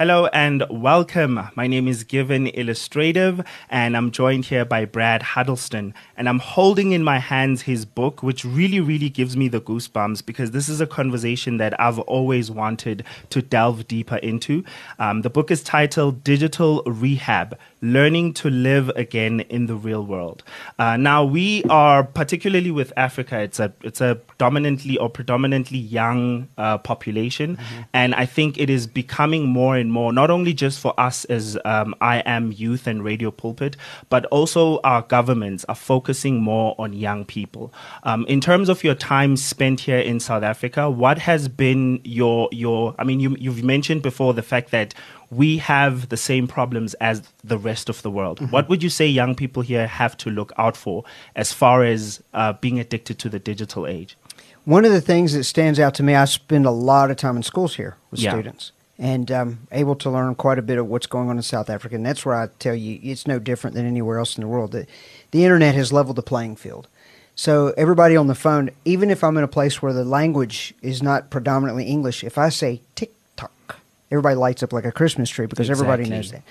Hello 0.00 0.28
and 0.28 0.64
welcome. 0.70 1.50
My 1.56 1.66
name 1.66 1.86
is 1.86 2.04
Given 2.04 2.46
Illustrative, 2.46 3.44
and 3.68 3.94
I'm 3.94 4.12
joined 4.12 4.46
here 4.46 4.64
by 4.64 4.86
Brad 4.86 5.20
Huddleston. 5.20 5.92
And 6.16 6.26
I'm 6.26 6.38
holding 6.38 6.92
in 6.92 7.04
my 7.04 7.18
hands 7.18 7.60
his 7.60 7.84
book, 7.84 8.22
which 8.22 8.42
really, 8.42 8.80
really 8.80 9.10
gives 9.10 9.36
me 9.36 9.48
the 9.48 9.60
goosebumps 9.60 10.24
because 10.24 10.52
this 10.52 10.70
is 10.70 10.80
a 10.80 10.86
conversation 10.86 11.58
that 11.58 11.78
I've 11.78 11.98
always 11.98 12.50
wanted 12.50 13.04
to 13.28 13.42
delve 13.42 13.86
deeper 13.88 14.16
into. 14.16 14.64
Um, 14.98 15.20
the 15.20 15.28
book 15.28 15.50
is 15.50 15.62
titled 15.62 16.24
Digital 16.24 16.82
Rehab 16.86 17.58
Learning 17.82 18.32
to 18.32 18.48
Live 18.48 18.88
Again 18.96 19.40
in 19.50 19.66
the 19.66 19.76
Real 19.76 20.06
World. 20.06 20.42
Uh, 20.80 20.96
now, 20.96 21.22
we 21.22 21.62
are, 21.64 22.02
particularly 22.02 22.70
with 22.70 22.90
Africa, 22.96 23.38
it's 23.38 23.60
a, 23.60 23.70
it's 23.82 24.00
a 24.00 24.18
dominantly 24.38 24.96
or 24.96 25.10
predominantly 25.10 25.76
young 25.76 26.48
uh, 26.56 26.78
population. 26.78 27.58
Mm-hmm. 27.58 27.82
And 27.92 28.14
I 28.14 28.24
think 28.24 28.56
it 28.56 28.70
is 28.70 28.86
becoming 28.86 29.46
more 29.46 29.76
and 29.76 29.92
more, 29.92 30.10
not 30.10 30.30
only 30.30 30.54
just 30.54 30.80
for 30.80 30.98
us 30.98 31.26
as 31.26 31.58
um, 31.66 31.94
I 32.00 32.20
am 32.20 32.50
youth 32.50 32.86
and 32.86 33.04
radio 33.04 33.30
pulpit, 33.30 33.76
but 34.08 34.24
also 34.26 34.80
our 34.82 35.02
governments 35.02 35.66
are 35.68 35.74
focusing 35.74 36.40
more 36.40 36.74
on 36.78 36.94
young 36.94 37.26
people. 37.26 37.74
Um, 38.04 38.24
in 38.26 38.40
terms 38.40 38.70
of 38.70 38.82
your 38.82 38.94
time 38.94 39.36
spent 39.36 39.80
here 39.80 39.98
in 39.98 40.18
South 40.18 40.42
Africa, 40.42 40.88
what 40.88 41.18
has 41.18 41.46
been 41.46 42.00
your 42.04 42.48
your? 42.52 42.94
I 42.98 43.04
mean, 43.04 43.20
you, 43.20 43.36
you've 43.38 43.62
mentioned 43.62 44.00
before 44.00 44.32
the 44.32 44.42
fact 44.42 44.70
that 44.70 44.94
we 45.30 45.58
have 45.58 46.08
the 46.08 46.16
same 46.16 46.48
problems 46.48 46.94
as 46.94 47.22
the 47.44 47.58
rest 47.58 47.88
of 47.88 48.02
the 48.02 48.10
world. 48.10 48.38
Mm-hmm. 48.38 48.50
What 48.50 48.68
would 48.68 48.82
you 48.82 48.90
say 48.90 49.06
young 49.06 49.34
people 49.34 49.62
here 49.62 49.86
have 49.86 50.16
to 50.18 50.30
look 50.30 50.52
out 50.58 50.76
for 50.76 51.04
as 51.36 51.52
far 51.52 51.84
as 51.84 52.22
uh, 52.34 52.54
being 52.54 52.80
addicted 52.80 53.18
to 53.20 53.28
the 53.28 53.38
digital 53.38 53.86
age? 53.86 54.16
One 54.64 54.84
of 54.84 54.92
the 54.92 55.00
things 55.00 55.32
that 55.32 55.44
stands 55.44 55.78
out 55.78 55.94
to 55.94 56.02
me, 56.02 56.14
I 56.14 56.24
spend 56.26 56.66
a 56.66 56.70
lot 56.70 57.10
of 57.10 57.16
time 57.16 57.36
in 57.36 57.42
schools 57.42 57.76
here 57.76 57.96
with 58.10 58.20
yeah. 58.20 58.32
students 58.32 58.72
and 58.98 59.32
um, 59.32 59.66
able 59.72 59.94
to 59.96 60.10
learn 60.10 60.34
quite 60.34 60.58
a 60.58 60.62
bit 60.62 60.76
of 60.78 60.86
what's 60.86 61.06
going 61.06 61.30
on 61.30 61.36
in 61.36 61.42
South 61.42 61.70
Africa. 61.70 61.94
And 61.94 62.04
that's 62.04 62.26
where 62.26 62.34
I 62.34 62.48
tell 62.58 62.74
you 62.74 63.00
it's 63.02 63.26
no 63.26 63.38
different 63.38 63.74
than 63.74 63.86
anywhere 63.86 64.18
else 64.18 64.36
in 64.36 64.42
the 64.42 64.48
world. 64.48 64.72
The, 64.72 64.86
the 65.30 65.44
internet 65.44 65.74
has 65.74 65.92
leveled 65.92 66.16
the 66.16 66.22
playing 66.22 66.56
field. 66.56 66.86
So 67.34 67.72
everybody 67.78 68.16
on 68.16 68.26
the 68.26 68.34
phone, 68.34 68.70
even 68.84 69.10
if 69.10 69.24
I'm 69.24 69.38
in 69.38 69.44
a 69.44 69.48
place 69.48 69.80
where 69.80 69.94
the 69.94 70.04
language 70.04 70.74
is 70.82 71.02
not 71.02 71.30
predominantly 71.30 71.84
English, 71.84 72.22
if 72.22 72.36
I 72.36 72.50
say 72.50 72.82
TikTok, 72.94 73.78
everybody 74.10 74.36
lights 74.36 74.62
up 74.62 74.72
like 74.72 74.84
a 74.84 74.92
Christmas 74.92 75.30
tree 75.30 75.46
because 75.46 75.68
exactly. 75.68 75.92
everybody 75.92 76.10
knows 76.10 76.32
that. 76.32 76.42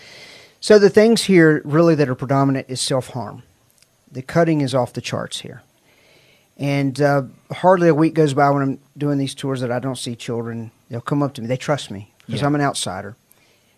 So 0.62 0.78
the 0.78 0.90
things 0.90 1.24
here 1.24 1.62
really 1.64 1.96
that 1.96 2.10
are 2.10 2.16
predominant 2.16 2.68
is 2.70 2.82
self 2.82 3.10
harm. 3.10 3.44
The 4.12 4.22
cutting 4.22 4.62
is 4.62 4.74
off 4.76 4.94
the 4.94 5.02
charts 5.02 5.42
here. 5.42 5.64
And 6.58 7.00
uh, 7.00 7.24
hardly 7.52 7.88
a 7.88 7.96
week 7.96 8.14
goes 8.14 8.34
by 8.34 8.50
when 8.50 8.62
I'm 8.62 8.80
doing 8.98 9.18
these 9.18 9.34
tours 9.34 9.62
that 9.62 9.72
I 9.72 9.80
don't 9.80 9.98
see 9.98 10.16
children. 10.16 10.72
They'll 10.90 11.00
come 11.00 11.24
up 11.24 11.34
to 11.36 11.42
me. 11.42 11.48
They 11.48 11.56
trust 11.56 11.90
me 11.90 12.14
because 12.26 12.42
yeah. 12.42 12.48
I'm 12.48 12.56
an 12.56 12.62
outsider. 12.62 13.16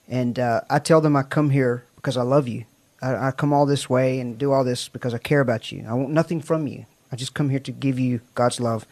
And 0.08 0.40
uh, 0.40 0.62
I 0.70 0.80
tell 0.80 1.00
them 1.00 1.16
I 1.16 1.22
come 1.22 1.52
here 1.52 1.86
because 1.96 2.18
I 2.18 2.24
love 2.24 2.48
you. 2.48 2.66
I, 3.02 3.28
I, 3.28 3.32
come 3.32 3.54
all 3.54 3.68
this 3.68 3.90
way 3.90 4.20
and 4.20 4.38
do 4.38 4.52
all 4.52 4.64
this 4.64 4.90
because 4.90 5.14
I 5.14 5.20
care 5.20 5.42
about 5.42 5.72
you. 5.72 5.86
I 5.88 5.94
want 5.94 6.10
nothing 6.10 6.42
from 6.42 6.68
you. 6.68 6.86
I 7.12 7.16
just 7.16 7.34
come 7.36 7.50
here 7.50 7.60
to 7.60 7.72
give 7.72 8.00
you 8.00 8.22
God's 8.34 8.60
love. 8.60 8.88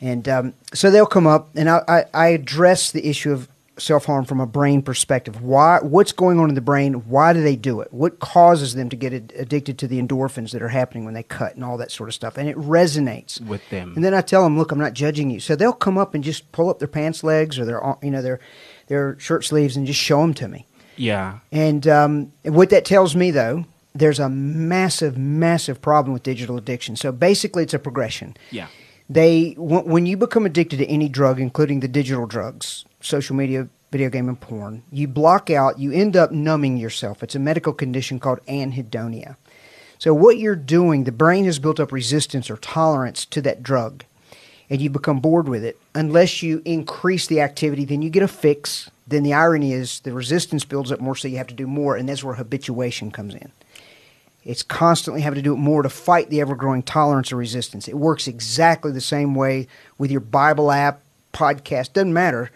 And 0.00 0.28
um, 0.28 0.54
so 0.74 0.90
they'll 0.90 1.06
come 1.06 1.26
up, 1.26 1.50
and 1.54 1.68
I, 1.68 1.82
I, 1.86 2.04
I 2.12 2.26
address 2.28 2.90
the 2.90 3.08
issue 3.08 3.32
of 3.32 3.48
self 3.78 4.04
harm 4.04 4.24
from 4.24 4.40
a 4.40 4.46
brain 4.46 4.82
perspective. 4.82 5.42
Why? 5.42 5.78
What's 5.80 6.12
going 6.12 6.38
on 6.38 6.48
in 6.48 6.54
the 6.54 6.60
brain? 6.60 6.94
Why 7.08 7.32
do 7.32 7.42
they 7.42 7.56
do 7.56 7.80
it? 7.80 7.92
What 7.92 8.18
causes 8.20 8.74
them 8.74 8.88
to 8.90 8.96
get 8.96 9.12
addicted 9.12 9.78
to 9.78 9.88
the 9.88 10.00
endorphins 10.00 10.52
that 10.52 10.62
are 10.62 10.68
happening 10.68 11.04
when 11.04 11.14
they 11.14 11.22
cut 11.22 11.54
and 11.54 11.64
all 11.64 11.76
that 11.78 11.90
sort 11.90 12.08
of 12.08 12.14
stuff? 12.14 12.36
And 12.36 12.48
it 12.48 12.56
resonates 12.56 13.40
with 13.40 13.68
them. 13.70 13.92
And 13.94 14.04
then 14.04 14.14
I 14.14 14.20
tell 14.20 14.44
them, 14.44 14.58
look, 14.58 14.72
I'm 14.72 14.78
not 14.78 14.92
judging 14.92 15.30
you. 15.30 15.40
So 15.40 15.56
they'll 15.56 15.72
come 15.72 15.98
up 15.98 16.14
and 16.14 16.22
just 16.22 16.50
pull 16.52 16.68
up 16.68 16.78
their 16.78 16.88
pants 16.88 17.24
legs 17.24 17.58
or 17.58 17.64
their 17.64 17.82
you 18.02 18.10
know 18.10 18.22
their 18.22 18.40
their 18.88 19.18
shirt 19.18 19.44
sleeves 19.44 19.76
and 19.76 19.86
just 19.86 20.00
show 20.00 20.20
them 20.20 20.34
to 20.34 20.48
me. 20.48 20.66
Yeah. 20.96 21.38
And 21.50 21.86
um, 21.88 22.32
what 22.42 22.70
that 22.70 22.84
tells 22.84 23.16
me 23.16 23.30
though. 23.30 23.66
There's 23.94 24.18
a 24.18 24.30
massive, 24.30 25.18
massive 25.18 25.82
problem 25.82 26.14
with 26.14 26.22
digital 26.22 26.56
addiction. 26.56 26.96
So 26.96 27.12
basically, 27.12 27.64
it's 27.64 27.74
a 27.74 27.78
progression. 27.78 28.34
Yeah 28.50 28.68
they 29.12 29.54
when 29.58 30.06
you 30.06 30.16
become 30.16 30.46
addicted 30.46 30.78
to 30.78 30.86
any 30.86 31.08
drug 31.08 31.40
including 31.40 31.80
the 31.80 31.88
digital 31.88 32.26
drugs 32.26 32.84
social 33.02 33.36
media, 33.36 33.68
video 33.90 34.08
game, 34.08 34.28
and 34.28 34.40
porn. 34.40 34.82
You 34.90 35.06
block 35.06 35.50
out, 35.50 35.78
you 35.78 35.92
end 35.92 36.16
up 36.16 36.32
numbing 36.32 36.78
yourself. 36.78 37.22
It's 37.22 37.34
a 37.34 37.38
medical 37.38 37.72
condition 37.72 38.18
called 38.18 38.44
anhedonia. 38.46 39.36
So, 39.98 40.12
what 40.14 40.38
you're 40.38 40.56
doing, 40.56 41.04
the 41.04 41.12
brain 41.12 41.44
has 41.44 41.58
built 41.58 41.78
up 41.78 41.92
resistance 41.92 42.50
or 42.50 42.56
tolerance 42.56 43.24
to 43.26 43.40
that 43.42 43.62
drug, 43.62 44.04
and 44.68 44.80
you 44.80 44.90
become 44.90 45.20
bored 45.20 45.48
with 45.48 45.62
it. 45.64 45.78
Unless 45.94 46.42
you 46.42 46.62
increase 46.64 47.26
the 47.26 47.40
activity, 47.40 47.84
then 47.84 48.02
you 48.02 48.10
get 48.10 48.22
a 48.22 48.28
fix. 48.28 48.90
Then 49.06 49.22
the 49.22 49.34
irony 49.34 49.72
is 49.72 50.00
the 50.00 50.12
resistance 50.12 50.64
builds 50.64 50.90
up 50.90 51.00
more, 51.00 51.14
so 51.14 51.28
you 51.28 51.36
have 51.36 51.46
to 51.48 51.54
do 51.54 51.66
more, 51.66 51.96
and 51.96 52.08
that's 52.08 52.24
where 52.24 52.34
habituation 52.34 53.10
comes 53.10 53.34
in. 53.34 53.52
It's 54.44 54.62
constantly 54.64 55.20
having 55.20 55.36
to 55.36 55.42
do 55.42 55.52
it 55.52 55.58
more 55.58 55.82
to 55.82 55.88
fight 55.88 56.30
the 56.30 56.40
ever 56.40 56.56
growing 56.56 56.82
tolerance 56.82 57.30
or 57.30 57.36
resistance. 57.36 57.86
It 57.86 57.96
works 57.96 58.26
exactly 58.26 58.90
the 58.90 59.00
same 59.00 59.36
way 59.36 59.68
with 59.98 60.10
your 60.10 60.20
Bible 60.20 60.72
app, 60.72 61.00
podcast, 61.32 61.92
doesn't 61.92 62.12
matter 62.12 62.50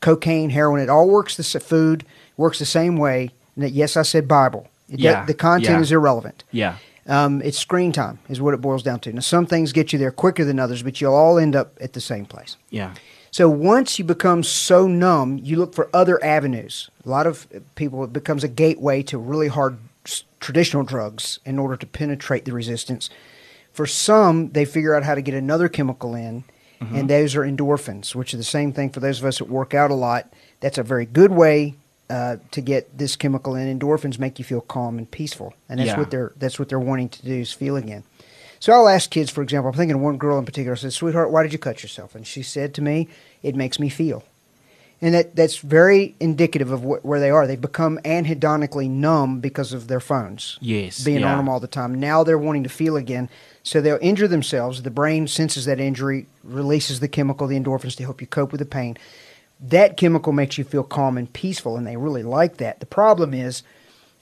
cocaine, 0.00 0.50
heroin, 0.50 0.80
it 0.80 0.88
all 0.88 1.08
works 1.08 1.36
the 1.36 1.60
food 1.60 2.04
works 2.36 2.58
the 2.58 2.66
same 2.66 2.96
way. 2.96 3.30
That 3.56 3.70
yes, 3.70 3.96
I 3.96 4.02
said 4.02 4.28
Bible. 4.28 4.68
It, 4.88 5.00
yeah, 5.00 5.24
the 5.24 5.34
content 5.34 5.78
yeah. 5.78 5.80
is 5.80 5.92
irrelevant. 5.92 6.44
Yeah. 6.50 6.76
Um, 7.06 7.40
it's 7.42 7.58
screen 7.58 7.90
time 7.92 8.18
is 8.28 8.40
what 8.40 8.54
it 8.54 8.60
boils 8.60 8.82
down 8.82 9.00
to. 9.00 9.12
Now, 9.12 9.20
some 9.20 9.46
things 9.46 9.72
get 9.72 9.92
you 9.92 9.98
there 9.98 10.12
quicker 10.12 10.44
than 10.44 10.60
others, 10.60 10.82
but 10.82 11.00
you'll 11.00 11.14
all 11.14 11.38
end 11.38 11.56
up 11.56 11.72
at 11.80 11.94
the 11.94 12.00
same 12.00 12.26
place. 12.26 12.56
Yeah. 12.70 12.94
So 13.30 13.48
once 13.48 13.98
you 13.98 14.04
become 14.04 14.42
so 14.42 14.86
numb, 14.86 15.38
you 15.42 15.56
look 15.56 15.74
for 15.74 15.88
other 15.92 16.22
avenues. 16.22 16.90
A 17.04 17.08
lot 17.08 17.26
of 17.26 17.46
people, 17.74 18.04
it 18.04 18.12
becomes 18.12 18.44
a 18.44 18.48
gateway 18.48 19.02
to 19.04 19.18
really 19.18 19.48
hard 19.48 19.78
traditional 20.40 20.82
drugs 20.82 21.38
in 21.44 21.58
order 21.58 21.76
to 21.76 21.86
penetrate 21.86 22.44
the 22.44 22.52
resistance. 22.52 23.10
For 23.72 23.86
some, 23.86 24.50
they 24.50 24.64
figure 24.64 24.94
out 24.94 25.02
how 25.02 25.14
to 25.14 25.22
get 25.22 25.34
another 25.34 25.68
chemical 25.68 26.14
in 26.14 26.44
Mm-hmm. 26.80 26.96
And 26.96 27.10
those 27.10 27.34
are 27.34 27.42
endorphins, 27.42 28.14
which 28.14 28.32
are 28.32 28.36
the 28.36 28.44
same 28.44 28.72
thing 28.72 28.90
for 28.90 29.00
those 29.00 29.18
of 29.18 29.24
us 29.24 29.38
that 29.38 29.48
work 29.48 29.74
out 29.74 29.90
a 29.90 29.94
lot. 29.94 30.32
That's 30.60 30.78
a 30.78 30.82
very 30.82 31.06
good 31.06 31.32
way 31.32 31.74
uh, 32.10 32.36
to 32.52 32.60
get 32.60 32.96
this 32.96 33.16
chemical 33.16 33.54
in. 33.54 33.78
Endorphins 33.78 34.18
make 34.18 34.38
you 34.38 34.44
feel 34.44 34.60
calm 34.60 34.98
and 34.98 35.10
peaceful, 35.10 35.54
and 35.68 35.80
that's 35.80 35.88
yeah. 35.88 35.98
what 35.98 36.10
they're 36.10 36.32
that's 36.36 36.58
what 36.58 36.68
they're 36.68 36.78
wanting 36.78 37.08
to 37.10 37.22
do 37.22 37.34
is 37.34 37.52
feel 37.52 37.76
again. 37.76 38.04
So 38.60 38.72
I'll 38.72 38.88
ask 38.88 39.10
kids, 39.10 39.30
for 39.30 39.42
example, 39.42 39.70
I'm 39.70 39.76
thinking 39.76 39.96
of 39.96 40.00
one 40.00 40.16
girl 40.16 40.38
in 40.38 40.44
particular. 40.44 40.72
I 40.72 40.78
said, 40.78 40.92
"Sweetheart, 40.92 41.30
why 41.30 41.42
did 41.42 41.52
you 41.52 41.58
cut 41.58 41.82
yourself?" 41.82 42.14
And 42.14 42.26
she 42.26 42.42
said 42.42 42.74
to 42.74 42.82
me, 42.82 43.08
"It 43.42 43.54
makes 43.54 43.78
me 43.78 43.88
feel." 43.88 44.24
And 45.00 45.14
that, 45.14 45.36
that's 45.36 45.58
very 45.58 46.16
indicative 46.18 46.72
of 46.72 46.82
wh- 46.82 47.04
where 47.04 47.20
they 47.20 47.30
are. 47.30 47.46
They 47.46 47.56
become 47.56 47.98
anhedonically 48.04 48.90
numb 48.90 49.40
because 49.40 49.72
of 49.72 49.86
their 49.86 50.00
phones. 50.00 50.58
Yes. 50.60 51.04
Being 51.04 51.20
yeah. 51.20 51.30
on 51.30 51.38
them 51.38 51.48
all 51.48 51.60
the 51.60 51.68
time. 51.68 52.00
Now 52.00 52.24
they're 52.24 52.38
wanting 52.38 52.64
to 52.64 52.68
feel 52.68 52.96
again. 52.96 53.28
So 53.62 53.80
they'll 53.80 53.98
injure 54.00 54.26
themselves. 54.26 54.82
The 54.82 54.90
brain 54.90 55.28
senses 55.28 55.66
that 55.66 55.78
injury, 55.78 56.26
releases 56.42 57.00
the 57.00 57.08
chemical, 57.08 57.46
the 57.46 57.58
endorphins, 57.58 57.96
to 57.96 58.02
help 58.02 58.20
you 58.20 58.26
cope 58.26 58.50
with 58.50 58.58
the 58.58 58.66
pain. 58.66 58.96
That 59.60 59.96
chemical 59.96 60.32
makes 60.32 60.58
you 60.58 60.64
feel 60.64 60.84
calm 60.84 61.18
and 61.18 61.32
peaceful, 61.32 61.76
and 61.76 61.86
they 61.86 61.96
really 61.96 62.22
like 62.22 62.56
that. 62.56 62.80
The 62.80 62.86
problem 62.86 63.34
is 63.34 63.62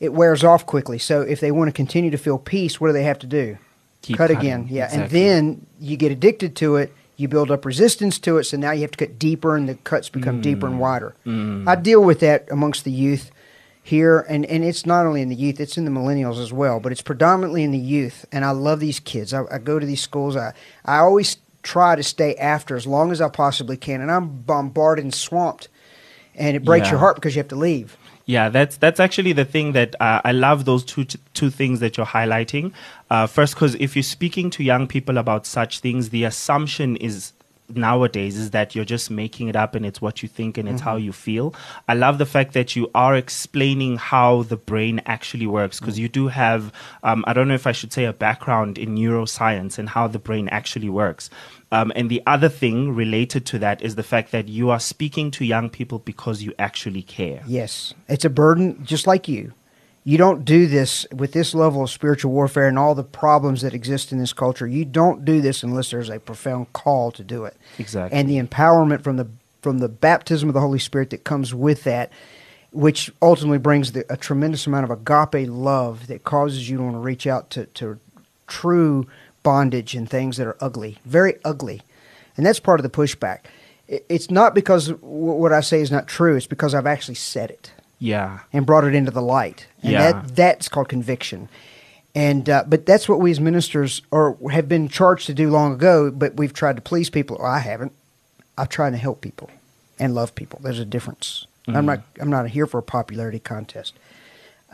it 0.01 0.13
wears 0.13 0.45
off 0.45 0.67
quickly. 0.67 0.99
So 0.99 1.23
if 1.23 1.41
they 1.41 1.51
want 1.51 1.69
to 1.69 1.73
continue 1.73 2.11
to 2.11 2.19
feel 2.19 2.39
peace, 2.39 2.81
what 2.81 2.89
do 2.89 2.93
they 2.93 3.05
have 3.05 3.19
to 3.21 3.27
do? 3.27 3.57
Keep 4.03 4.19
cut 4.19 4.31
cutting. 4.31 4.39
again. 4.39 4.67
Yeah. 4.69 4.85
Exactly. 4.87 5.03
And 5.03 5.11
then 5.11 5.67
you 5.81 5.97
get 5.97 6.13
addicted 6.13 6.57
to 6.57 6.77
it. 6.77 6.93
You 7.17 7.29
build 7.29 7.51
up 7.51 7.65
resistance 7.65 8.19
to 8.21 8.39
it. 8.39 8.45
So 8.45 8.57
now 8.57 8.73
you 8.73 8.83
have 8.83 8.91
to 8.93 9.07
cut 9.07 9.19
deeper, 9.19 9.57
and 9.57 9.69
the 9.69 9.75
cuts 9.77 10.09
become 10.09 10.39
mm. 10.39 10.43
deeper 10.43 10.67
and 10.67 10.79
wider. 10.79 11.15
Mm. 11.25 11.67
I 11.67 11.75
deal 11.77 12.03
with 12.03 12.21
that 12.21 12.47
amongst 12.51 12.85
the 12.85 12.91
youth 12.91 13.31
here, 13.83 14.27
and, 14.29 14.45
and 14.47 14.65
it's 14.65 14.85
not 14.85 15.07
only 15.07 15.23
in 15.23 15.29
the 15.29 15.37
youth, 15.37 15.61
it's 15.61 15.79
in 15.79 15.85
the 15.85 15.91
millennials 15.91 16.43
as 16.43 16.53
well, 16.53 16.81
but 16.81 16.91
it's 16.93 17.03
predominantly 17.03 17.63
in 17.63 17.71
the 17.71 17.79
youth. 17.79 18.27
And 18.33 18.45
I 18.45 18.51
love 18.51 18.81
these 18.81 18.99
kids. 19.01 19.33
I, 19.33 19.45
I 19.51 19.59
go 19.59 19.79
to 19.79 19.87
these 19.87 20.01
schools. 20.01 20.37
I, 20.37 20.53
I 20.85 20.99
always 20.99 21.37
try 21.63 21.97
to 21.97 22.03
stay 22.03 22.35
after 22.37 22.77
as 22.77 22.87
long 22.87 23.13
as 23.13 23.21
I 23.21 23.29
possibly 23.29 23.77
can, 23.77 24.01
and 24.01 24.11
I'm 24.11 24.43
bombarded 24.43 25.05
and 25.05 25.15
swamped, 25.15 25.69
and 26.35 26.57
it 26.57 26.65
breaks 26.65 26.87
yeah. 26.87 26.93
your 26.93 27.01
heart 27.01 27.15
because 27.15 27.35
you 27.35 27.41
have 27.41 27.49
to 27.49 27.57
leave. 27.57 27.97
Yeah, 28.27 28.49
that's 28.49 28.77
that's 28.77 28.99
actually 28.99 29.33
the 29.35 29.45
thing 29.45 29.71
that 29.73 29.95
uh, 30.01 30.21
I 30.25 30.33
love 30.33 30.65
those 30.65 30.85
two 30.85 31.05
two 31.05 31.49
things 31.49 31.79
that 31.79 31.97
you're 31.97 32.07
highlighting. 32.07 32.73
Uh, 33.09 33.29
first, 33.29 33.55
because 33.55 33.77
if 33.77 33.95
you're 33.95 34.03
speaking 34.03 34.51
to 34.51 34.65
young 34.65 34.89
people 34.89 35.17
about 35.17 35.47
such 35.47 35.79
things, 35.79 36.11
the 36.11 36.25
assumption 36.25 36.97
is 36.97 37.33
nowadays 37.75 38.37
is 38.37 38.51
that 38.51 38.75
you're 38.75 38.85
just 38.85 39.11
making 39.11 39.49
it 39.49 39.57
up 39.57 39.75
and 39.75 39.85
it's 39.85 40.01
what 40.01 40.23
you 40.23 40.29
think 40.29 40.59
and 40.59 40.69
it's 40.69 40.81
mm-hmm. 40.81 40.89
how 40.89 40.97
you 40.97 41.13
feel. 41.13 41.55
I 41.89 41.95
love 41.95 42.19
the 42.19 42.27
fact 42.27 42.53
that 42.55 42.77
you 42.77 42.91
are 42.95 43.17
explaining 43.17 43.97
how 43.97 44.43
the 44.45 44.57
brain 44.57 45.01
actually 45.07 45.47
works 45.47 45.81
because 45.81 45.95
mm-hmm. 45.95 46.03
you 46.03 46.09
do 46.09 46.29
have, 46.29 46.73
um, 47.03 47.25
I 47.27 47.33
don't 47.33 47.49
know 47.49 47.55
if 47.55 47.67
I 47.67 47.73
should 47.73 47.93
say, 47.93 48.05
a 48.05 48.13
background 48.13 48.79
in 48.79 48.97
neuroscience 48.97 49.79
and 49.79 49.89
how 49.89 50.07
the 50.07 50.19
brain 50.19 50.49
actually 50.49 50.89
works. 50.89 51.31
Um, 51.73 51.93
and 51.97 52.09
the 52.09 52.23
other 52.27 52.49
thing 52.49 52.95
related 52.95 53.45
to 53.47 53.59
that 53.59 53.83
is 53.83 53.97
the 53.97 54.05
fact 54.05 54.31
that 54.31 54.49
you 54.49 54.71
are 54.71 54.81
speaking 54.81 55.31
to 55.33 55.45
young 55.45 55.69
people 55.69 55.99
because 55.99 56.43
you 56.43 56.55
actually 56.59 57.03
care. 57.03 57.43
Yes, 57.47 57.95
it's 58.09 58.25
a 58.25 58.31
burden 58.31 58.85
just 58.85 59.07
like 59.07 59.27
you 59.27 59.53
you 60.07 60.17
don't 60.17 60.45
do 60.45 60.69
this 60.69 61.05
with 61.13 61.33
this 61.33 61.53
level 61.53 61.83
of 61.83 61.91
spiritual 61.91 62.31
warfare 62.31 62.69
and 62.69 62.79
all 62.79 62.95
the 62.95 63.03
problems 63.03 63.63
that 63.63 63.75
exist 63.75 64.13
in 64.13 64.19
this 64.19 64.33
culture. 64.33 64.65
You 64.65 64.85
don't 64.85 65.25
do 65.25 65.41
this 65.41 65.65
unless 65.65 65.91
there's 65.91 66.11
a 66.11 66.21
profound 66.21 66.73
call 66.73 67.11
to 67.11 67.25
do 67.25 67.45
it. 67.45 67.57
Exactly. 67.77 68.17
And 68.17 68.31
the 68.31 68.41
empowerment 68.41 69.03
from 69.03 69.17
the 69.17 69.27
from 69.63 69.81
the 69.81 69.89
baptism 69.89 70.49
of 70.49 70.55
the 70.55 70.61
Holy 70.61 70.79
Spirit 70.79 71.11
that 71.11 71.25
comes 71.25 71.53
with 71.53 71.83
that, 71.83 72.13
which 72.71 73.11
ultimately 73.21 73.59
brings 73.59 73.91
the, 73.91 74.07
a 74.09 74.17
tremendous 74.17 74.65
amount 74.69 74.89
of 74.89 74.93
agape 74.93 75.49
love 75.51 76.07
that 76.07 76.23
causes 76.23 76.71
you 76.71 76.77
to 76.77 76.85
want 76.85 76.95
to 76.95 77.01
reach 77.01 77.27
out 77.27 77.51
to, 77.51 77.67
to 77.67 77.99
true 78.47 79.09
bondage 79.43 79.97
and 79.97 80.09
things 80.09 80.37
that 80.37 80.47
are 80.47 80.57
ugly, 80.61 80.99
very 81.05 81.35
ugly. 81.45 81.83
And 82.37 82.47
that's 82.47 82.61
part 82.61 82.79
of 82.79 82.85
the 82.85 82.91
pushback. 82.91 83.41
It's 83.89 84.31
not 84.31 84.55
because 84.55 84.91
what 85.01 85.53
I 85.53 85.63
say 85.63 85.81
is 85.81 85.91
not 85.91 86.07
true, 86.07 86.37
it's 86.37 86.47
because 86.47 86.75
I've 86.77 86.87
actually 86.87 87.17
said 87.17 87.51
it. 87.51 87.73
Yeah. 87.99 88.41
And 88.53 88.67
brought 88.67 88.85
it 88.85 88.95
into 88.95 89.11
the 89.11 89.23
light. 89.23 89.67
And 89.83 89.93
Yeah. 89.93 90.13
that, 90.13 90.37
that's 90.37 90.69
called 90.69 90.89
conviction. 90.89 91.49
And 92.17 92.49
uh, 92.49 92.65
but 92.67 92.87
that's 92.87 93.11
what 93.11 93.21
we 93.21 93.31
as 93.31 93.41
ministers 93.41 94.01
or 94.11 94.39
have 94.51 94.71
been 94.71 94.89
charged 94.89 95.27
to 95.27 95.35
do 95.35 95.51
long 95.51 95.75
ago. 95.75 96.11
But 96.11 96.37
we've 96.37 96.55
tried 96.55 96.77
to 96.77 96.83
please 96.83 97.11
people. 97.11 97.41
I 97.43 97.59
haven't. 97.59 97.93
I've 98.57 98.71
tried 98.71 98.91
to 98.91 98.97
help 98.97 99.21
people 99.21 99.51
and 99.99 100.15
love 100.15 100.35
people. 100.35 100.59
There's 100.63 100.79
a 100.79 100.87
difference. 100.87 101.47
I'm 101.69 101.75
mm-hmm. 101.75 101.87
not. 101.87 102.01
I'm 102.19 102.31
not 102.31 102.49
here 102.49 102.67
for 102.67 102.79
a 102.79 102.83
popularity 102.83 103.39
contest. 103.39 103.99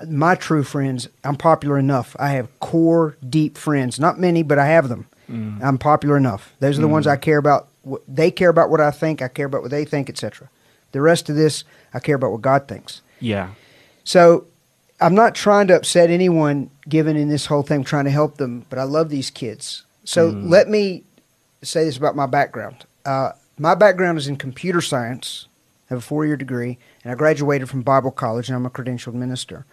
My 0.08 0.36
true 0.36 0.62
friends. 0.62 1.08
I'm 1.24 1.34
popular 1.34 1.78
enough. 1.78 2.14
I 2.16 2.28
have 2.30 2.48
core, 2.60 3.16
deep 3.28 3.58
friends. 3.58 3.98
Not 3.98 4.20
many, 4.20 4.44
but 4.44 4.60
I 4.60 4.66
have 4.66 4.88
them. 4.88 5.06
Mm. 5.28 5.64
I'm 5.64 5.78
popular 5.78 6.16
enough. 6.16 6.54
Those 6.60 6.78
are 6.78 6.82
the 6.82 6.88
ones 6.88 7.06
mm. 7.06 7.10
I 7.10 7.16
care 7.16 7.38
about. 7.38 7.66
They 8.06 8.30
care 8.30 8.50
about 8.50 8.70
what 8.70 8.80
I 8.80 8.92
think. 8.92 9.20
I 9.20 9.26
care 9.26 9.46
about 9.46 9.62
what 9.62 9.72
they 9.72 9.84
think, 9.84 10.08
etc. 10.08 10.48
The 10.92 11.00
rest 11.00 11.28
of 11.28 11.34
this, 11.34 11.64
I 11.92 11.98
care 11.98 12.14
about 12.14 12.30
what 12.30 12.42
God 12.42 12.68
thinks. 12.68 13.01
Yeah. 13.22 13.50
So 14.04 14.46
I'm 15.00 15.14
not 15.14 15.34
trying 15.34 15.68
to 15.68 15.76
upset 15.76 16.10
anyone 16.10 16.70
given 16.88 17.16
in 17.16 17.28
this 17.28 17.46
whole 17.46 17.62
thing, 17.62 17.78
I'm 17.78 17.84
trying 17.84 18.04
to 18.04 18.10
help 18.10 18.36
them, 18.36 18.66
but 18.68 18.78
I 18.78 18.82
love 18.82 19.08
these 19.08 19.30
kids. 19.30 19.84
So 20.04 20.28
let 20.28 20.68
me 20.68 21.04
say 21.62 21.84
this 21.84 21.96
about 21.96 22.16
my 22.16 22.26
background. 22.26 22.84
Uh, 23.04 23.32
my 23.58 23.74
background 23.74 24.18
is 24.18 24.26
in 24.26 24.36
computer 24.36 24.80
science. 24.80 25.46
I 25.88 25.94
have 25.94 25.98
a 25.98 26.02
four 26.02 26.26
year 26.26 26.36
degree, 26.36 26.78
and 27.04 27.12
I 27.12 27.14
graduated 27.14 27.70
from 27.70 27.82
Bible 27.82 28.10
college, 28.10 28.48
and 28.48 28.56
I'm 28.56 28.66
a 28.66 28.70
credentialed 28.70 29.14
minister. 29.14 29.64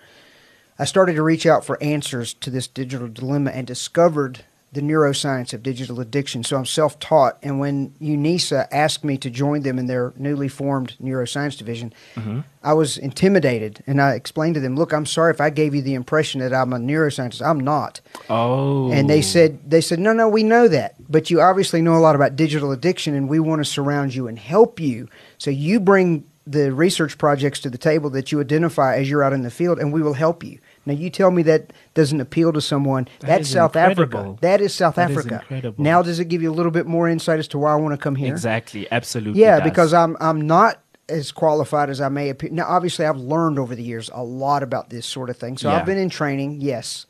I 0.78 0.86
started 0.86 1.16
to 1.16 1.24
reach 1.24 1.45
out 1.45 1.66
for 1.66 1.81
answers 1.81 2.34
to 2.36 2.50
this 2.50 2.68
digital 2.68 3.07
dilemma 3.07 3.52
and 3.52 3.66
discovered 3.66 4.45
the 4.71 4.81
neuroscience 4.81 5.54
of 5.54 5.63
digital 5.63 6.00
addiction. 6.00 6.44
So 6.44 6.57
I'm 6.57 6.66
self 6.66 7.00
taught. 7.00 7.39
And 7.42 7.60
when 7.60 7.89
UNISA 8.01 8.68
asked 8.71 9.04
me 9.04 9.18
to 9.18 9.30
join 9.30 9.62
them 9.62 9.80
in 9.80 9.88
their 9.88 10.13
newly 10.16 10.48
formed 10.48 10.95
neuroscience 11.01 11.57
division, 11.57 11.94
mm-hmm. 12.16 12.42
I 12.62 12.74
was 12.74 12.98
intimidated. 12.98 13.83
And 13.88 14.01
I 14.01 14.13
explained 14.13 14.56
to 14.56 14.62
them, 14.62 14.75
look, 14.75 14.94
I'm 14.94 15.06
sorry 15.06 15.33
if 15.33 15.42
I 15.42 15.50
gave 15.50 15.74
you 15.74 15.81
the 15.81 15.95
impression 15.95 16.42
that 16.42 16.54
I'm 16.54 16.74
a 16.74 16.77
neuroscientist. 16.77 17.45
I'm 17.45 17.60
not. 17.60 18.01
Oh. 18.30 18.92
And 18.92 19.10
they 19.10 19.21
said, 19.21 19.60
they 19.69 19.81
said, 19.81 20.00
no, 20.00 20.13
no, 20.13 20.30
we 20.30 20.44
know 20.44 20.68
that, 20.68 20.95
but 21.10 21.31
you 21.31 21.42
obviously 21.42 21.81
know 21.81 21.95
a 21.95 22.00
lot 22.00 22.16
about 22.16 22.36
digital 22.36 22.71
addiction, 22.71 23.16
and 23.16 23.27
we 23.27 23.39
want 23.39 23.62
to 23.62 23.66
surround 23.66 24.13
you 24.13 24.27
and 24.27 24.38
help 24.38 24.80
you. 24.80 25.07
So 25.38 25.50
you 25.50 25.80
bring 25.80 26.25
the 26.45 26.71
research 26.74 27.18
projects 27.18 27.60
to 27.60 27.69
the 27.69 27.77
table 27.77 28.10
that 28.10 28.31
you 28.31 28.39
identify 28.39 28.98
as 28.98 29.10
you're 29.10 29.24
out 29.24 29.33
in 29.33 29.44
the 29.44 29.51
field, 29.51 29.80
and 29.80 29.94
we 29.94 30.01
will 30.01 30.13
help 30.13 30.44
you. 30.44 30.60
Now 30.89 30.95
you 30.95 31.09
tell 31.12 31.30
me 31.30 31.44
that 31.44 31.71
doesn't 31.94 32.19
appeal 32.19 32.51
to 32.53 32.62
someone. 32.62 33.07
That 33.19 33.27
That's 33.27 33.47
is 33.47 33.53
South 33.53 33.75
Africa. 33.75 34.36
That 34.41 34.59
is 34.59 34.74
South 34.74 34.95
That 34.95 35.12
is 35.12 35.18
Africa. 35.18 35.36
incredible. 35.41 35.83
Now 35.83 36.01
does 36.01 36.19
it 36.19 36.25
give 36.25 36.41
you 36.41 36.51
a 36.51 36.53
little 36.59 36.71
bit 36.71 36.88
more 36.88 37.07
insight 37.07 37.38
as 37.39 37.47
to 37.50 37.59
why 37.59 37.74
I 37.74 37.75
want 37.75 37.94
to 37.94 37.97
come 37.97 38.15
here? 38.15 38.33
Exactly. 38.33 38.88
Absolutely. 38.91 39.39
Yeah, 39.39 39.59
does. 39.59 39.69
because 39.69 39.94
I'm 39.94 40.18
I'm 40.19 40.41
not 40.41 40.81
as 41.07 41.31
qualified 41.31 41.89
as 41.89 42.01
I 42.01 42.09
may 42.09 42.30
appear. 42.30 42.51
Now, 42.51 42.65
obviously, 42.68 43.06
I've 43.06 43.18
learned 43.18 43.57
over 43.59 43.75
the 43.75 43.81
years 43.83 44.09
a 44.13 44.24
lot 44.24 44.62
about 44.63 44.89
this 44.89 45.06
sort 45.06 45.30
of 45.30 45.38
thing. 45.38 45.57
So 45.57 45.69
Yeah. 45.69 45.77
I've 45.77 45.86
been 45.86 45.97
in 45.97 46.09
training, 46.09 46.62
yes, 46.62 47.06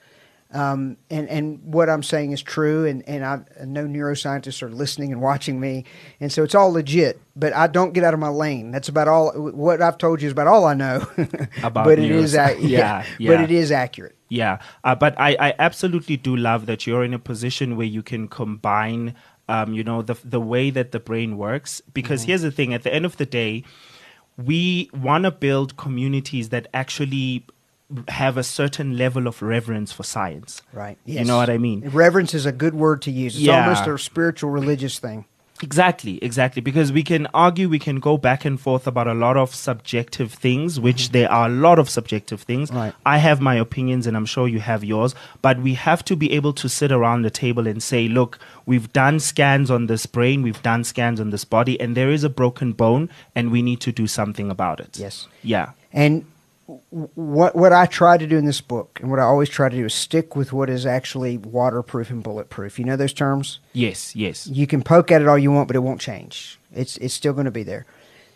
um, 0.51 0.97
and 1.09 1.29
and 1.29 1.61
what 1.63 1.89
I'm 1.89 2.01
saying 2.03 2.31
is 2.31 2.41
true. 2.41 2.85
And 2.85 3.07
and 3.07 3.23
I, 3.23 3.41
I 3.61 3.65
know 3.65 3.85
neuroscientists 3.85 4.61
are 4.63 4.69
listening 4.69 5.11
and 5.11 5.21
watching 5.21 5.59
me, 5.59 5.85
and 6.19 6.31
so 6.31 6.43
it's 6.43 6.55
all 6.55 6.71
legit. 6.71 7.21
But 7.35 7.53
I 7.53 7.67
don't 7.67 7.93
get 7.93 8.03
out 8.03 8.13
of 8.13 8.19
my 8.19 8.29
lane. 8.29 8.71
That's 8.71 8.89
about 8.89 9.07
all. 9.07 9.31
What 9.33 9.81
I've 9.81 9.97
told 9.97 10.21
you 10.21 10.27
is 10.27 10.31
about 10.31 10.47
all 10.47 10.65
I 10.65 10.73
know. 10.73 11.05
About 11.63 11.85
but 11.85 11.99
it 11.99 12.11
is, 12.11 12.35
ac- 12.35 12.59
yeah, 12.67 13.05
yeah, 13.17 13.29
but 13.31 13.41
it 13.41 13.51
is 13.51 13.71
accurate. 13.71 14.15
Yeah, 14.29 14.59
uh, 14.83 14.95
but 14.95 15.19
I, 15.19 15.35
I 15.39 15.53
absolutely 15.59 16.17
do 16.17 16.35
love 16.35 16.65
that 16.67 16.85
you're 16.85 17.03
in 17.03 17.13
a 17.13 17.19
position 17.19 17.75
where 17.77 17.87
you 17.87 18.03
can 18.03 18.27
combine, 18.27 19.15
um, 19.47 19.73
you 19.73 19.83
know, 19.83 20.01
the 20.01 20.15
the 20.23 20.41
way 20.41 20.69
that 20.71 20.91
the 20.91 20.99
brain 20.99 21.37
works. 21.37 21.81
Because 21.93 22.21
Mm-hmm. 22.21 22.27
here's 22.27 22.41
the 22.41 22.51
thing: 22.51 22.73
at 22.73 22.83
the 22.83 22.93
end 22.93 23.05
of 23.05 23.17
the 23.17 23.25
day, 23.25 23.63
we 24.37 24.89
want 24.93 25.23
to 25.25 25.31
build 25.31 25.77
communities 25.77 26.49
that 26.49 26.67
actually 26.73 27.45
have 28.07 28.37
a 28.37 28.43
certain 28.43 28.97
level 28.97 29.27
of 29.27 29.41
reverence 29.41 29.91
for 29.91 30.03
science. 30.03 30.61
Right. 30.73 30.97
You 31.05 31.25
know 31.25 31.37
what 31.37 31.49
I 31.49 31.57
mean? 31.57 31.89
Reverence 31.89 32.33
is 32.33 32.45
a 32.45 32.51
good 32.51 32.75
word 32.75 33.01
to 33.03 33.11
use. 33.11 33.35
It's 33.35 33.43
Yeah. 33.43 33.63
almost 33.63 33.87
a 33.87 33.97
spiritual 33.97 34.51
religious 34.51 34.99
thing. 34.99 35.25
Exactly, 35.61 36.23
exactly. 36.23 36.61
Because 36.61 36.91
we 36.91 37.03
can 37.03 37.27
argue, 37.33 37.67
we 37.67 37.79
can 37.79 37.99
go 37.99 38.17
back 38.17 38.45
and 38.45 38.59
forth 38.59 38.87
about 38.87 39.07
a 39.07 39.13
lot 39.13 39.35
of 39.35 39.53
subjective 39.53 40.31
things, 40.31 40.79
which 40.79 41.05
mm-hmm. 41.05 41.13
there 41.13 41.31
are 41.31 41.47
a 41.47 41.51
lot 41.51 41.79
of 41.79 41.89
subjective 41.89 42.41
things. 42.43 42.71
Right. 42.71 42.93
I 43.05 43.17
have 43.17 43.41
my 43.41 43.55
opinions, 43.55 44.07
and 44.07 44.15
I'm 44.15 44.25
sure 44.25 44.47
you 44.47 44.61
have 44.61 44.83
yours. 44.83 45.15
But 45.41 45.59
we 45.59 45.73
have 45.73 46.05
to 46.05 46.15
be 46.15 46.31
able 46.31 46.53
to 46.53 46.69
sit 46.69 46.91
around 46.91 47.23
the 47.23 47.29
table 47.29 47.67
and 47.67 47.83
say, 47.83 48.07
look, 48.07 48.39
we've 48.65 48.91
done 48.93 49.19
scans 49.19 49.69
on 49.69 49.87
this 49.87 50.05
brain, 50.05 50.43
we've 50.43 50.61
done 50.63 50.85
scans 50.85 51.19
on 51.19 51.31
this 51.31 51.43
body, 51.43 51.79
and 51.79 51.95
there 51.95 52.09
is 52.09 52.23
a 52.23 52.29
broken 52.29 52.71
bone, 52.71 53.09
and 53.35 53.51
we 53.51 53.61
need 53.61 53.81
to 53.81 53.91
do 53.91 54.07
something 54.07 54.49
about 54.49 54.79
it. 54.79 54.97
Yes. 54.97 55.27
Yeah. 55.43 55.71
And 55.91 56.25
what 56.89 57.55
what 57.55 57.73
I 57.73 57.85
try 57.85 58.17
to 58.17 58.27
do 58.27 58.37
in 58.37 58.45
this 58.45 58.61
book, 58.61 58.99
and 59.01 59.09
what 59.09 59.19
I 59.19 59.23
always 59.23 59.49
try 59.49 59.69
to 59.69 59.75
do, 59.75 59.85
is 59.85 59.93
stick 59.93 60.35
with 60.35 60.53
what 60.53 60.69
is 60.69 60.85
actually 60.85 61.37
waterproof 61.37 62.09
and 62.09 62.21
bulletproof. 62.21 62.77
You 62.77 62.85
know 62.85 62.95
those 62.95 63.13
terms. 63.13 63.59
Yes. 63.73 64.15
Yes. 64.15 64.47
You 64.47 64.67
can 64.67 64.83
poke 64.83 65.11
at 65.11 65.21
it 65.21 65.27
all 65.27 65.37
you 65.37 65.51
want, 65.51 65.67
but 65.67 65.75
it 65.75 65.79
won't 65.79 66.01
change. 66.01 66.59
It's 66.73 66.97
it's 66.97 67.13
still 67.13 67.33
going 67.33 67.45
to 67.45 67.51
be 67.51 67.63
there. 67.63 67.85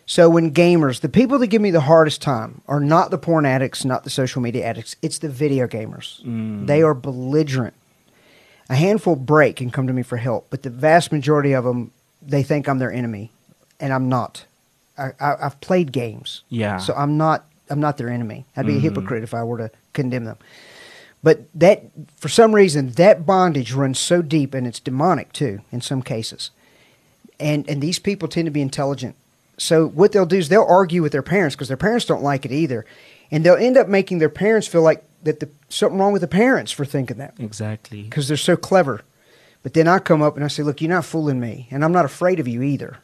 So 0.06 0.28
when 0.28 0.52
gamers, 0.52 1.00
the 1.00 1.08
people 1.08 1.38
that 1.38 1.46
give 1.46 1.62
me 1.62 1.70
the 1.70 1.80
hardest 1.80 2.20
time 2.20 2.60
are 2.68 2.80
not 2.80 3.10
the 3.10 3.18
porn 3.18 3.46
addicts, 3.46 3.84
not 3.84 4.04
the 4.04 4.10
social 4.10 4.42
media 4.42 4.64
addicts. 4.64 4.96
It's 5.00 5.18
the 5.18 5.30
video 5.30 5.66
gamers. 5.66 6.22
Mm. 6.24 6.66
They 6.66 6.82
are 6.82 6.92
belligerent. 6.92 7.74
A 8.68 8.74
handful 8.74 9.16
break 9.16 9.60
and 9.60 9.72
come 9.72 9.86
to 9.86 9.92
me 9.92 10.02
for 10.02 10.16
help, 10.16 10.46
but 10.50 10.62
the 10.62 10.70
vast 10.70 11.12
majority 11.12 11.52
of 11.52 11.64
them, 11.64 11.90
they 12.20 12.42
think 12.42 12.68
I'm 12.68 12.78
their 12.78 12.92
enemy, 12.92 13.30
and 13.78 13.92
I'm 13.92 14.08
not. 14.08 14.46
I, 14.96 15.12
I, 15.20 15.36
I've 15.42 15.60
played 15.60 15.92
games. 15.92 16.42
Yeah. 16.48 16.78
So 16.78 16.94
I'm 16.94 17.16
not 17.16 17.44
I'm 17.70 17.80
not 17.80 17.96
their 17.96 18.10
enemy. 18.10 18.46
I'd 18.56 18.66
be 18.66 18.72
a 18.72 18.76
mm-hmm. 18.76 18.84
hypocrite 18.84 19.22
if 19.22 19.34
I 19.34 19.42
were 19.42 19.58
to 19.58 19.70
condemn 19.92 20.24
them. 20.24 20.38
But 21.22 21.48
that 21.54 21.84
for 22.16 22.28
some 22.28 22.54
reason 22.54 22.90
that 22.90 23.24
bondage 23.24 23.72
runs 23.72 23.98
so 23.98 24.20
deep 24.20 24.52
and 24.52 24.66
it's 24.66 24.78
demonic 24.78 25.32
too 25.32 25.60
in 25.72 25.80
some 25.80 26.02
cases. 26.02 26.50
And 27.40 27.68
and 27.68 27.80
these 27.80 27.98
people 27.98 28.28
tend 28.28 28.46
to 28.46 28.50
be 28.50 28.60
intelligent. 28.60 29.16
So 29.56 29.86
what 29.86 30.12
they'll 30.12 30.26
do 30.26 30.36
is 30.36 30.48
they'll 30.50 30.66
argue 30.68 31.00
with 31.00 31.12
their 31.12 31.22
parents 31.22 31.54
because 31.54 31.68
their 31.68 31.76
parents 31.78 32.04
don't 32.04 32.22
like 32.22 32.44
it 32.44 32.52
either. 32.52 32.84
And 33.30 33.44
they'll 33.44 33.56
end 33.56 33.78
up 33.78 33.88
making 33.88 34.18
their 34.18 34.28
parents 34.28 34.66
feel 34.66 34.82
like 34.82 35.02
that 35.22 35.40
the, 35.40 35.48
something 35.70 35.98
wrong 35.98 36.12
with 36.12 36.20
the 36.20 36.28
parents 36.28 36.70
for 36.70 36.84
thinking 36.84 37.16
that 37.16 37.34
Exactly. 37.38 38.02
because 38.02 38.28
they're 38.28 38.36
so 38.36 38.56
clever. 38.56 39.00
But 39.62 39.72
then 39.72 39.88
I 39.88 39.98
come 40.00 40.20
up 40.20 40.36
and 40.36 40.44
I 40.44 40.48
say, 40.48 40.62
"Look, 40.62 40.82
you're 40.82 40.90
not 40.90 41.06
fooling 41.06 41.40
me, 41.40 41.68
and 41.70 41.82
I'm 41.82 41.92
not 41.92 42.04
afraid 42.04 42.38
of 42.38 42.46
you 42.46 42.60
either. 42.62 42.98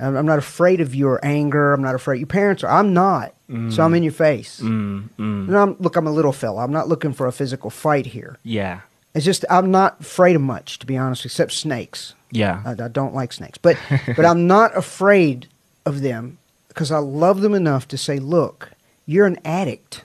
I'm 0.00 0.16
I'm 0.16 0.26
not 0.26 0.38
afraid 0.38 0.80
of 0.80 0.94
your 0.94 1.20
anger. 1.22 1.72
I'm 1.72 1.82
not 1.82 1.94
afraid. 1.94 2.18
Your 2.18 2.26
parents 2.26 2.64
are. 2.64 2.70
I'm 2.70 2.92
not. 2.94 3.34
So 3.70 3.84
I'm 3.84 3.92
in 3.92 4.02
your 4.02 4.12
face. 4.12 4.60
Mm, 4.60 5.10
mm. 5.18 5.48
And 5.48 5.54
I'm, 5.54 5.76
look, 5.78 5.96
I'm 5.96 6.06
a 6.06 6.10
little 6.10 6.32
fella. 6.32 6.64
I'm 6.64 6.72
not 6.72 6.88
looking 6.88 7.12
for 7.12 7.26
a 7.26 7.32
physical 7.32 7.68
fight 7.68 8.06
here. 8.06 8.38
Yeah. 8.44 8.80
It's 9.14 9.26
just 9.26 9.44
I'm 9.50 9.70
not 9.70 10.00
afraid 10.00 10.36
of 10.36 10.40
much, 10.42 10.78
to 10.78 10.86
be 10.86 10.96
honest, 10.96 11.26
except 11.26 11.52
snakes. 11.52 12.14
Yeah. 12.30 12.62
I, 12.64 12.70
I 12.70 12.88
don't 12.88 13.14
like 13.14 13.30
snakes, 13.30 13.58
but 13.58 13.76
but 14.16 14.24
I'm 14.24 14.46
not 14.46 14.74
afraid 14.74 15.48
of 15.84 16.00
them 16.00 16.38
because 16.68 16.90
I 16.90 16.98
love 16.98 17.42
them 17.42 17.52
enough 17.52 17.86
to 17.88 17.98
say, 17.98 18.18
look, 18.18 18.70
you're 19.04 19.26
an 19.26 19.38
addict, 19.44 20.04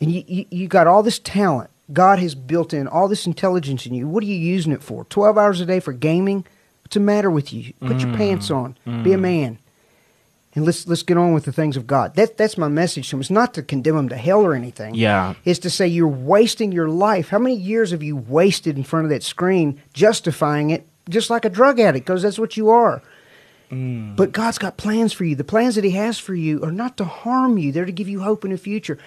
and 0.00 0.12
you, 0.12 0.22
you 0.28 0.46
you 0.50 0.68
got 0.68 0.86
all 0.86 1.02
this 1.02 1.18
talent. 1.18 1.70
God 1.92 2.20
has 2.20 2.36
built 2.36 2.72
in 2.72 2.86
all 2.86 3.08
this 3.08 3.26
intelligence 3.26 3.84
in 3.84 3.94
you. 3.94 4.06
What 4.06 4.22
are 4.22 4.26
you 4.26 4.36
using 4.36 4.72
it 4.72 4.82
for? 4.82 5.06
Twelve 5.06 5.36
hours 5.36 5.60
a 5.60 5.66
day 5.66 5.80
for 5.80 5.92
gaming? 5.92 6.46
What's 6.88 6.94
the 6.94 7.00
matter 7.00 7.30
with 7.30 7.52
you? 7.52 7.74
Put 7.80 8.00
your 8.00 8.08
mm. 8.08 8.16
pants 8.16 8.50
on. 8.50 8.74
Mm. 8.86 9.04
Be 9.04 9.12
a 9.12 9.18
man. 9.18 9.58
And 10.54 10.64
let's 10.64 10.88
let's 10.88 11.02
get 11.02 11.18
on 11.18 11.34
with 11.34 11.44
the 11.44 11.52
things 11.52 11.76
of 11.76 11.86
God. 11.86 12.14
That 12.14 12.38
that's 12.38 12.56
my 12.56 12.68
message 12.68 13.10
to 13.10 13.16
him. 13.16 13.20
It's 13.20 13.28
not 13.28 13.52
to 13.54 13.62
condemn 13.62 13.98
him 13.98 14.08
to 14.08 14.16
hell 14.16 14.40
or 14.40 14.54
anything 14.54 14.94
Yeah. 14.94 15.34
is 15.44 15.58
to 15.58 15.70
say 15.70 15.86
you're 15.86 16.08
wasting 16.08 16.72
your 16.72 16.88
life. 16.88 17.28
How 17.28 17.38
many 17.38 17.56
years 17.56 17.90
have 17.90 18.02
you 18.02 18.16
wasted 18.16 18.78
in 18.78 18.84
front 18.84 19.04
of 19.04 19.10
that 19.10 19.22
screen 19.22 19.82
justifying 19.92 20.70
it 20.70 20.88
just 21.10 21.28
like 21.28 21.44
a 21.44 21.50
drug 21.50 21.78
addict 21.78 22.06
because 22.06 22.22
that's 22.22 22.38
what 22.38 22.56
you 22.56 22.70
are. 22.70 23.02
Mm. 23.70 24.16
But 24.16 24.32
God's 24.32 24.56
got 24.56 24.78
plans 24.78 25.12
for 25.12 25.24
you. 25.24 25.36
The 25.36 25.44
plans 25.44 25.74
that 25.74 25.84
He 25.84 25.90
has 25.90 26.18
for 26.18 26.34
you 26.34 26.64
are 26.64 26.72
not 26.72 26.96
to 26.96 27.04
harm 27.04 27.58
you, 27.58 27.70
they're 27.70 27.84
to 27.84 27.92
give 27.92 28.08
you 28.08 28.20
hope 28.20 28.46
in 28.46 28.50
the 28.50 28.56
future. 28.56 28.98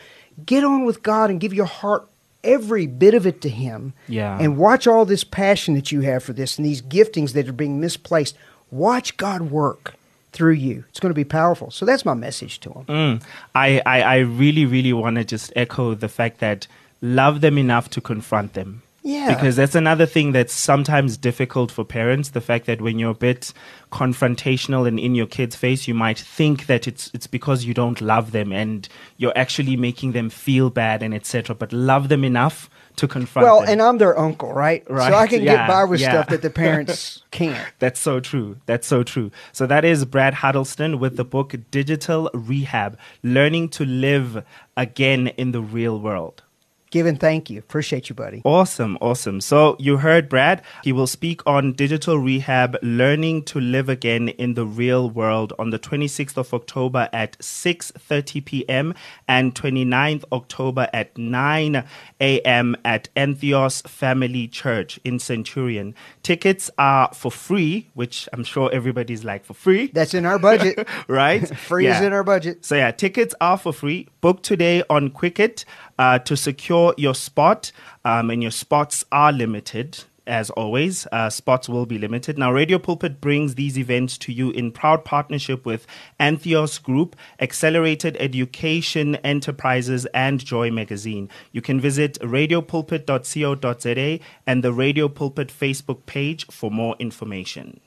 Get 0.46 0.64
on 0.64 0.86
with 0.86 1.02
God 1.02 1.32
and 1.32 1.40
give 1.40 1.52
your 1.52 1.66
heart 1.66 2.08
every 2.44 2.88
bit 2.88 3.14
of 3.14 3.26
it 3.26 3.42
to 3.42 3.50
Him. 3.50 3.94
Yeah. 4.08 4.38
And 4.40 4.58
watch 4.58 4.88
all 4.88 5.06
this 5.06 5.24
passion 5.24 5.74
that 5.76 5.92
you 5.92 6.02
have 6.02 6.24
for 6.24 6.34
this 6.34 6.58
and 6.58 6.66
these 6.66 6.82
giftings 6.82 7.34
that 7.34 7.48
are 7.48 7.54
being 7.54 7.80
misplaced. 7.80 8.36
Watch 8.70 9.18
God 9.18 9.44
work 9.44 9.96
through 10.32 10.54
you. 10.54 10.86
It's 10.90 11.00
going 11.00 11.10
to 11.10 11.16
be 11.16 11.26
powerful. 11.26 11.72
So 11.72 11.86
that's 11.86 12.06
my 12.06 12.14
message 12.14 12.60
to 12.62 12.72
Him. 12.72 12.86
Mm. 12.86 13.24
I, 13.54 13.82
I, 13.86 14.02
I 14.02 14.18
really, 14.20 14.66
really 14.66 14.94
want 14.94 15.18
to 15.18 15.24
just 15.24 15.52
echo 15.56 15.94
the 15.94 16.10
fact 16.10 16.40
that 16.40 16.68
love 17.02 17.42
them 17.42 17.58
enough 17.58 17.90
to 17.92 18.02
confront 18.02 18.54
them. 18.54 18.84
Yeah. 19.04 19.34
Because 19.34 19.56
that's 19.56 19.74
another 19.76 20.06
thing 20.06 20.32
that's 20.32 20.54
sometimes 20.54 21.18
difficult 21.18 21.72
for 21.72 21.84
parents. 21.84 22.30
The 22.30 22.42
fact 22.42 22.68
that 22.68 22.82
when 22.82 23.00
you're 23.00 23.12
a 23.12 23.16
bit 23.16 23.52
confrontational 23.92 24.88
and 24.88 25.00
in 25.00 25.16
your 25.16 25.26
kid's 25.26 25.56
face, 25.56 25.88
you 25.88 25.94
might 25.94 26.20
think 26.20 26.68
that 26.68 26.88
it's 26.88 27.10
it's 27.14 27.28
because 27.28 27.66
you 27.66 27.74
don't 27.74 28.00
love 28.02 28.32
them 28.32 28.52
and 28.52 28.88
you're 29.18 29.36
actually 29.36 29.76
making 29.76 30.12
them 30.12 30.30
feel 30.30 30.70
bad 30.70 31.02
and 31.02 31.14
etc. 31.16 31.56
But 31.56 31.74
love 31.74 32.10
them 32.10 32.24
enough 32.24 32.70
to 32.98 33.08
confront 33.08 33.46
Well, 33.46 33.62
them. 33.62 33.70
and 33.70 33.82
I'm 33.82 33.98
their 33.98 34.18
uncle, 34.20 34.54
right? 34.54 34.84
Right, 34.90 35.10
So 35.12 35.18
I 35.18 35.26
can 35.28 35.42
yeah, 35.42 35.56
get 35.56 35.68
by 35.68 35.84
with 35.86 36.00
yeah. 36.02 36.10
stuff 36.12 36.28
that 36.28 36.42
the 36.44 36.50
parents 36.66 37.24
can't. 37.32 37.74
That's 37.80 38.00
so 38.00 38.20
true. 38.20 38.58
That's 38.68 38.86
so 38.86 39.02
true. 39.04 39.32
So 39.52 39.66
that 39.66 39.84
is 39.86 40.06
Brad 40.06 40.36
Huddleston 40.36 41.00
with 41.00 41.16
the 41.18 41.26
book 41.26 41.56
Digital 41.72 42.30
Rehab: 42.34 43.00
Learning 43.24 43.70
to 43.70 43.86
Live 43.86 44.44
Again 44.78 45.28
in 45.38 45.54
the 45.54 45.62
Real 45.62 46.00
World. 46.00 46.44
Give 46.92 47.06
and 47.06 47.18
thank 47.18 47.50
you. 47.50 47.58
Appreciate 47.58 48.10
you, 48.10 48.16
buddy. 48.16 48.42
Awesome, 48.44 48.98
awesome. 49.00 49.40
So 49.40 49.78
you 49.80 49.96
heard 49.98 50.28
Brad. 50.28 50.62
He 50.84 50.92
will 50.92 51.08
speak 51.08 51.42
on 51.48 51.72
digital 51.72 52.20
rehab, 52.20 52.78
learning 52.82 53.44
to 53.46 53.62
live 53.62 53.88
again 53.88 54.28
in 54.28 54.56
the 54.56 54.66
real 54.66 55.10
world 55.10 55.54
on 55.58 55.70
the 55.70 55.80
26th 55.80 56.36
of 56.36 56.54
October 56.54 57.08
at 57.14 57.38
6:30 57.40 58.44
p.m. 58.44 58.94
and 59.26 59.56
29th 59.56 60.26
October 60.34 60.90
at 60.92 61.18
9 61.18 61.82
a.m. 62.20 62.76
at 62.84 63.08
Entheos 63.16 63.88
Family 63.88 64.50
Church 64.50 65.00
in 65.06 65.18
Centurion. 65.18 65.96
Tickets 66.24 66.70
are 66.78 67.10
for 67.14 67.32
free, 67.32 67.90
which 67.94 68.28
I'm 68.34 68.44
sure 68.44 68.70
everybody's 68.74 69.24
like 69.24 69.46
for 69.46 69.54
free, 69.54 69.88
That's 69.94 70.14
in 70.14 70.26
our 70.26 70.38
budget. 70.40 70.86
right? 71.08 71.48
Free 71.58 71.88
is 71.88 72.02
in 72.02 72.12
our 72.12 72.26
budget. 72.26 72.66
So 72.66 72.76
yeah, 72.76 72.92
tickets 72.92 73.34
are 73.40 73.58
for 73.58 73.72
free. 73.72 74.10
Book 74.20 74.44
today 74.44 74.84
on 74.90 75.10
Quicket 75.10 75.64
uh, 76.02 76.18
to 76.18 76.36
secure 76.36 76.96
your 76.98 77.14
spot, 77.14 77.72
um, 78.04 78.32
and 78.32 78.42
your 78.42 78.50
spots 78.50 79.06
are 79.12 79.32
limited. 79.32 80.04
As 80.26 80.50
always, 80.52 81.06
uh, 81.12 81.30
spots 81.30 81.70
will 81.70 81.86
be 81.86 82.00
limited. 82.00 82.40
Now, 82.40 82.52
Radio 82.52 82.80
Pulpit 82.80 83.22
brings 83.22 83.54
these 83.54 83.78
events 83.78 84.18
to 84.20 84.34
you 84.34 84.50
in 84.50 84.72
proud 84.72 85.06
partnership 85.06 85.64
with 85.64 85.86
Entheos 86.20 86.82
Group, 86.82 87.16
Accelerated 87.40 88.18
Education 88.20 89.16
Enterprises, 89.18 90.08
and 90.08 90.44
Joy 90.44 90.72
Magazine. 90.72 91.30
You 91.52 91.62
can 91.62 91.80
visit 91.80 92.20
radiopulpit.co.za 92.22 94.20
and 94.48 94.64
the 94.64 94.74
Radio 94.74 95.08
Pulpit 95.08 95.50
Facebook 95.50 96.08
page 96.08 96.48
for 96.48 96.72
more 96.72 96.96
information. 96.98 97.80